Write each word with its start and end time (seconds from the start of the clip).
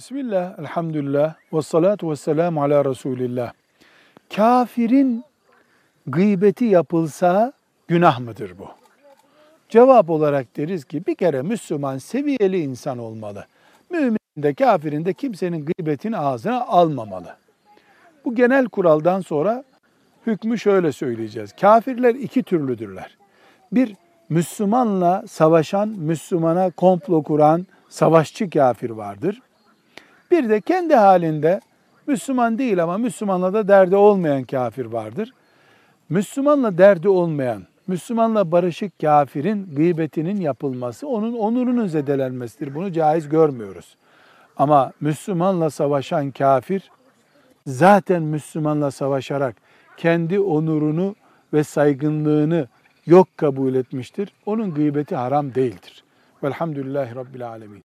Bismillah, 0.00 0.58
elhamdülillah, 0.58 1.34
ve 1.52 1.62
salatu 1.62 2.10
ve 2.10 2.16
selamu 2.16 2.62
ala 2.62 2.84
Resulillah. 2.84 3.52
Kafirin 4.36 5.24
gıybeti 6.06 6.64
yapılsa 6.64 7.52
günah 7.88 8.20
mıdır 8.20 8.58
bu? 8.58 8.68
Cevap 9.68 10.10
olarak 10.10 10.56
deriz 10.56 10.84
ki 10.84 11.06
bir 11.06 11.14
kere 11.14 11.42
Müslüman 11.42 11.98
seviyeli 11.98 12.60
insan 12.60 12.98
olmalı. 12.98 13.46
Mümin 13.90 14.18
de 14.36 14.54
kafirin 14.54 15.04
de 15.04 15.12
kimsenin 15.12 15.66
gıybetini 15.66 16.16
ağzına 16.16 16.66
almamalı. 16.66 17.36
Bu 18.24 18.34
genel 18.34 18.66
kuraldan 18.66 19.20
sonra 19.20 19.64
hükmü 20.26 20.58
şöyle 20.58 20.92
söyleyeceğiz. 20.92 21.52
Kafirler 21.60 22.14
iki 22.14 22.42
türlüdürler. 22.42 23.16
Bir, 23.72 23.96
Müslümanla 24.28 25.24
savaşan, 25.28 25.88
Müslümana 25.88 26.70
komplo 26.70 27.22
kuran 27.22 27.66
savaşçı 27.88 28.50
kafir 28.50 28.90
vardır. 28.90 29.40
Bir 30.30 30.48
de 30.48 30.60
kendi 30.60 30.94
halinde 30.94 31.60
Müslüman 32.06 32.58
değil 32.58 32.82
ama 32.82 32.98
Müslümanla 32.98 33.52
da 33.52 33.68
derdi 33.68 33.96
olmayan 33.96 34.44
kafir 34.44 34.84
vardır. 34.84 35.32
Müslümanla 36.08 36.78
derdi 36.78 37.08
olmayan, 37.08 37.62
Müslümanla 37.86 38.52
barışık 38.52 39.00
kafirin 39.00 39.74
gıybetinin 39.76 40.40
yapılması 40.40 41.08
onun 41.08 41.32
onurunun 41.32 41.86
zedelenmesidir. 41.86 42.74
Bunu 42.74 42.92
caiz 42.92 43.28
görmüyoruz. 43.28 43.96
Ama 44.56 44.92
Müslümanla 45.00 45.70
savaşan 45.70 46.30
kafir 46.30 46.90
zaten 47.66 48.22
Müslümanla 48.22 48.90
savaşarak 48.90 49.56
kendi 49.96 50.40
onurunu 50.40 51.14
ve 51.52 51.64
saygınlığını 51.64 52.68
yok 53.06 53.28
kabul 53.36 53.74
etmiştir. 53.74 54.32
Onun 54.46 54.74
gıybeti 54.74 55.16
haram 55.16 55.54
değildir. 55.54 56.04
Velhamdülillahi 56.42 57.14
Rabbil 57.14 57.48
Alemin. 57.48 57.89